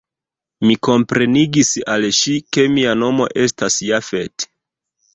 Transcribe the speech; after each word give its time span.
Mi 0.69 0.77
komprenigis 0.87 1.71
al 1.97 2.09
ŝi, 2.23 2.35
ke 2.57 2.67
mia 2.79 2.99
nomo 3.05 3.31
estas 3.47 3.81
Jafet. 3.93 4.51